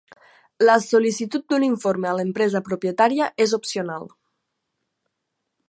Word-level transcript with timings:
La 0.67 0.77
sol·licitud 0.85 1.43
d'un 1.53 1.65
informe 1.67 2.09
a 2.11 2.13
l'empresa 2.19 2.63
propietària 2.71 3.29
és 3.47 3.53
opcional. 3.59 4.09